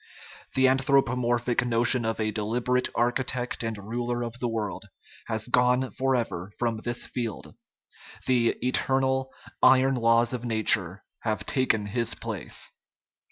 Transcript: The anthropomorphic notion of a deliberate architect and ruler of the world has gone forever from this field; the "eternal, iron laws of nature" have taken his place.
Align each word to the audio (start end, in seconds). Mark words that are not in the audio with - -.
The 0.55 0.67
anthropomorphic 0.67 1.63
notion 1.63 2.05
of 2.05 2.19
a 2.19 2.31
deliberate 2.31 2.89
architect 2.95 3.61
and 3.61 3.77
ruler 3.77 4.23
of 4.23 4.39
the 4.39 4.47
world 4.47 4.85
has 5.27 5.47
gone 5.47 5.91
forever 5.91 6.51
from 6.57 6.77
this 6.77 7.05
field; 7.05 7.53
the 8.25 8.55
"eternal, 8.65 9.29
iron 9.61 9.93
laws 9.93 10.33
of 10.33 10.43
nature" 10.43 11.03
have 11.19 11.45
taken 11.45 11.85
his 11.85 12.15
place. 12.15 12.71